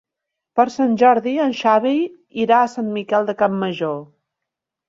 Per 0.59 0.63
Sant 0.75 0.95
Jordi 1.01 1.33
en 1.43 1.53
Xavi 1.59 1.93
irà 2.47 2.63
a 2.63 2.73
Sant 2.79 2.91
Miquel 2.97 3.29
de 3.29 3.37
Campmajor. 3.43 3.99